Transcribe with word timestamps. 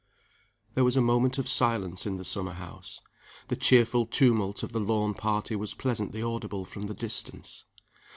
There 0.73 0.83
was 0.83 0.97
a 0.97 0.99
moment 0.99 1.37
of 1.37 1.47
silence 1.47 2.07
in 2.07 2.15
the 2.15 2.25
summer 2.25 2.53
house. 2.53 3.01
The 3.49 3.55
cheerful 3.55 4.07
tumult 4.07 4.63
of 4.63 4.73
the 4.73 4.79
lawn 4.79 5.13
party 5.13 5.55
was 5.55 5.75
pleasantly 5.75 6.23
audible 6.23 6.65
from 6.65 6.87
the 6.87 6.95
distance. 6.95 7.65